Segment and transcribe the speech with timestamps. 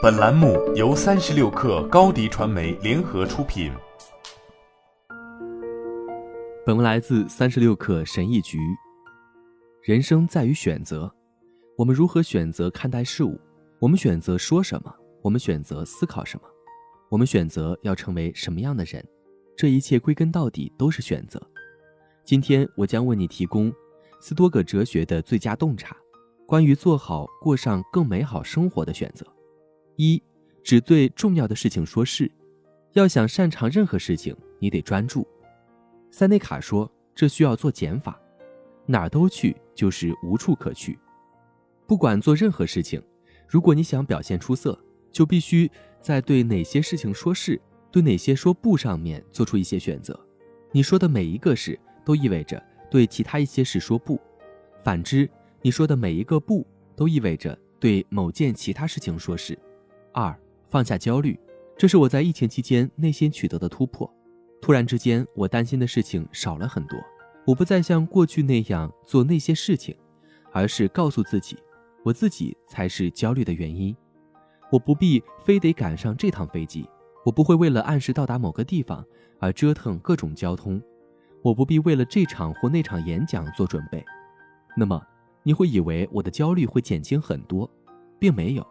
[0.00, 3.72] 本栏目由三十六氪高低传媒联合出品。
[6.64, 8.58] 本文来自三十六氪神译局。
[9.82, 11.12] 人生在于选择，
[11.76, 13.40] 我们如何选择看待事物？
[13.80, 14.94] 我们选择说什么？
[15.20, 16.44] 我们选择思考什么？
[17.08, 19.04] 我们选择要成为什么样的人？
[19.56, 21.42] 这一切归根到底都是选择。
[22.24, 23.72] 今天我将为你提供
[24.20, 25.96] 斯多葛哲学的最佳洞察，
[26.46, 29.26] 关于做好过上更美好生活的选择。
[29.96, 30.22] 一，
[30.62, 32.30] 只对重要的事情说是。
[32.92, 35.26] 要想擅长任何事情，你得专注。
[36.10, 38.20] 塞内卡说：“这需要做减法，
[38.84, 40.98] 哪儿都去就是无处可去。
[41.86, 43.02] 不管做任何事情，
[43.48, 44.78] 如果你想表现出色，
[45.10, 45.70] 就必须
[46.00, 47.58] 在对哪些事情说是，
[47.90, 50.18] 对哪些说不上面做出一些选择。
[50.70, 54.16] 你说的每一个是，都意味着对其他一些事说不；
[54.84, 55.28] 反之，
[55.62, 59.58] 你说的每一个不，都意味着对某件其他事情说是。
[60.12, 61.38] 二，放下焦虑，
[61.76, 64.10] 这是我在疫情期间内心取得的突破。
[64.60, 66.98] 突然之间，我担心的事情少了很多。
[67.46, 69.96] 我不再像过去那样做那些事情，
[70.52, 71.56] 而是告诉自己，
[72.04, 73.96] 我自己才是焦虑的原因。
[74.70, 76.88] 我不必非得赶上这趟飞机，
[77.24, 79.04] 我不会为了按时到达某个地方
[79.40, 80.80] 而折腾各种交通，
[81.42, 84.04] 我不必为了这场或那场演讲做准备。
[84.76, 85.04] 那么，
[85.42, 87.68] 你会以为我的焦虑会减轻很多，
[88.20, 88.66] 并没有。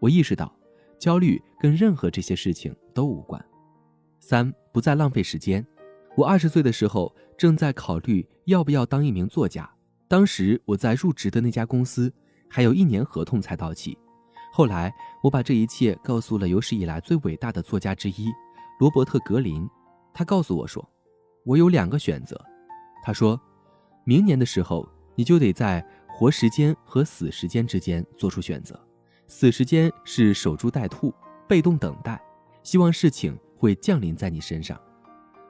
[0.00, 0.52] 我意识到，
[0.98, 3.42] 焦虑跟任何这些事情都无关。
[4.20, 5.64] 三不再浪费时间。
[6.16, 9.68] 我二十岁的时候正在考虑要不要当一名作家。
[10.08, 12.12] 当时我在入职的那家公司
[12.48, 13.96] 还有一年合同才到期。
[14.52, 18.32] 后来我把这一切告诉了有史以来最伟大的作家之一
[18.80, 19.68] 罗伯特·格林。
[20.12, 20.84] 他告诉我说
[21.46, 22.36] ：“我有两个选择。”
[23.04, 23.40] 他说
[24.04, 28.87] ：“明年的时候你就得在活时间和死时间之间做出选择。
[29.28, 31.14] 死时间是守株待兔，
[31.46, 32.20] 被动等待，
[32.64, 34.80] 希望事情。”会降临在你身上，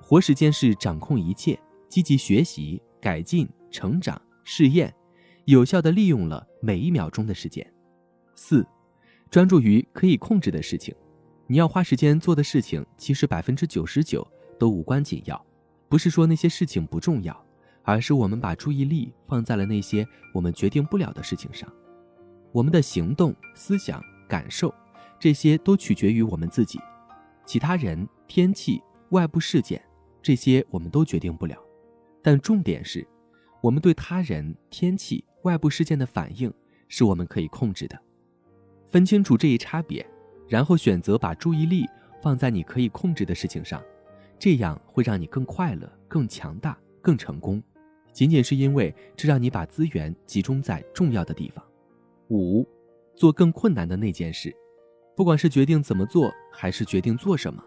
[0.00, 4.94] 活时间是掌控一切，积极学习、改进、成长、试验，
[5.46, 7.68] 有效的利用了每一秒钟的时间。
[8.36, 8.64] 四，
[9.28, 10.94] 专注于可以控制的事情。
[11.48, 14.24] 你要花时间做的事情，其实百分之九十九
[14.56, 15.44] 都无关紧要。
[15.88, 17.36] 不是说那些事情不重要，
[17.82, 21.68] 而是我们把注意力放在了那些我们决定不了的事情上。
[22.56, 24.74] 我们的行动、思想、感受，
[25.20, 26.80] 这些都取决于我们自己。
[27.44, 29.78] 其他人、天气、外部事件，
[30.22, 31.54] 这些我们都决定不了，
[32.22, 33.06] 但重点是，
[33.60, 36.50] 我们对他人、天气、外部事件的反应
[36.88, 38.00] 是我们可以控制的。
[38.86, 40.08] 分清楚这一差别，
[40.48, 41.84] 然后选择把注意力
[42.22, 43.82] 放在你可以控制的事情上，
[44.38, 47.62] 这样会让你更快乐、更强大、更成功。
[48.14, 51.62] 仅仅是因为这让你把资源集中在重要的地方。
[52.30, 52.66] 五，
[53.14, 54.54] 做更困难的那件事。
[55.16, 57.62] 不管是决定怎么做，还是决定做什么，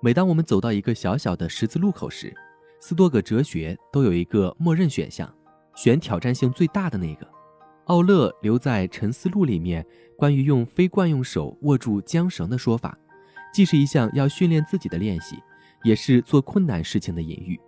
[0.00, 2.32] 每当我们走到一个小小的十字路口时，
[2.80, 5.32] 斯多葛哲学都有一个默认选项，
[5.74, 7.26] 选挑战性最大的那个。
[7.86, 9.84] 奥勒留在沉思录里面
[10.16, 12.96] 关于用非惯用手握住缰绳的说法，
[13.52, 15.36] 既是一项要训练自己的练习，
[15.82, 17.60] 也是做困难事情的隐喻。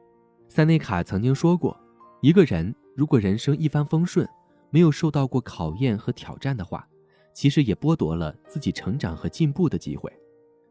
[0.48, 1.76] 塞内卡曾经说过，
[2.22, 4.26] 一个人如果人生一帆风顺，
[4.70, 6.86] 没有受到过考验和挑战的话。
[7.32, 10.10] 其实也剥夺了自己成长和进步的机会。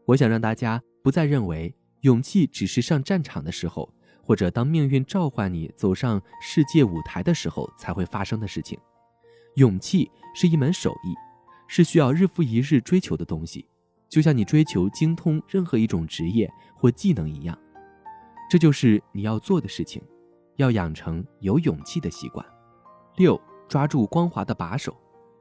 [0.06, 3.88] 我想让大家不再认为勇气只是上战场的时候，
[4.24, 8.80] 或者当命运召唤你走上世界舞台的时候才会发生的事情。
[9.58, 11.14] 勇气是一门手艺，
[11.68, 13.68] 是需要日复一日追求的东西，
[14.10, 17.56] 就像你追求精通任何一种职业或技能一样。
[18.50, 20.02] 这就是你要做的事情，
[20.56, 22.44] 要养成有勇气的习惯。
[23.18, 24.96] 六，抓住光滑的把手。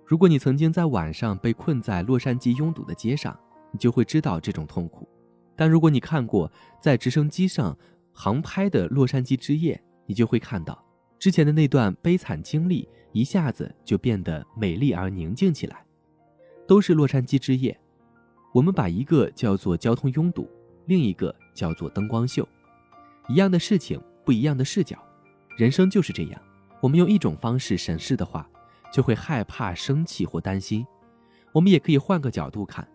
[0.04, 3.38] 如果你曾经在晚上被困在洛杉矶拥堵的街上，
[3.70, 5.08] 你就会知道这种痛苦。
[5.56, 7.76] 但如果你看过在直升机上
[8.12, 10.84] 航拍的洛杉矶之夜，你就会看到
[11.18, 15.84] 之前的那段悲惨经历一下子就变得美丽而宁静起来。
[16.66, 17.78] 都是洛杉矶之夜，
[18.52, 20.48] 我们把一个叫做交通拥堵，
[20.86, 22.46] 另一个叫做灯光秀。
[23.28, 24.98] 一样的事情，不一样的视角。
[25.56, 26.42] 人生就是这样，
[26.84, 28.48] 我们用一种方式审视的话。
[28.92, 30.86] 就会害怕、生气或担心。
[31.50, 32.88] 我们也可以换个角度看，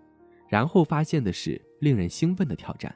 [0.47, 2.95] 然后发现的是令人兴奋的挑战。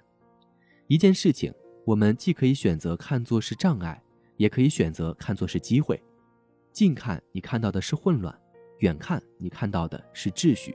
[0.87, 1.53] 一件事情，
[1.85, 4.01] 我们既可以选择看作是障碍，
[4.37, 6.01] 也可以选择看作是机会。
[6.71, 8.33] 近看你看到的是混乱，
[8.77, 10.73] 远看你看到的是秩序。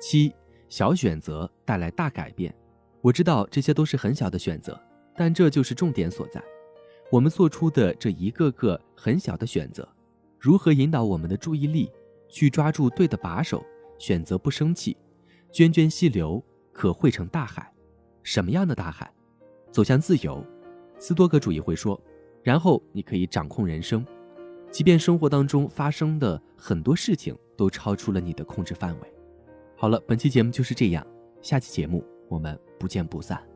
[0.00, 0.32] 七
[0.68, 2.54] 小选择带来大改变。
[3.00, 4.80] 我知道这些都是很小的选择，
[5.16, 6.40] 但这就是重点所在。
[7.10, 9.88] 我们做出的这一个个很小的选择。
[10.38, 11.90] 如何引导我们的注意力
[12.28, 13.64] 去抓住对的把手，
[13.98, 14.96] 选择不生气，
[15.52, 16.42] 涓涓细流
[16.72, 17.72] 可汇成大海。
[18.22, 19.10] 什么样的大海？
[19.70, 20.44] 走向自由。
[20.98, 22.00] 斯多格主义会说，
[22.42, 24.04] 然后你可以掌控人生，
[24.70, 29.14] 即便生活当中发生的很多事情都超出了你的控制范围。
[29.76, 31.06] 好了，本期节目就是这样，
[31.42, 33.55] 下期节目我们不见不散。